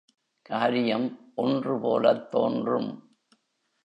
[0.41, 1.33] காரியம்
[1.37, 2.89] ஒன்றுபோலத் தோன்றும்.